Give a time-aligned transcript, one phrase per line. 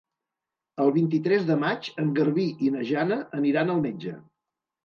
[0.85, 4.19] El vint-i-tres de maig en Garbí i na Jana aniran al metge.